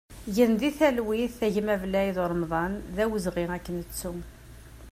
[0.35, 4.13] Gen di talwit a gma Blaïd Uremḍan, d awezɣi ad k-nettu!